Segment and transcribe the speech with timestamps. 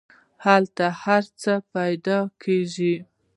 [0.45, 2.95] هلته هر څه پیدا کیږي.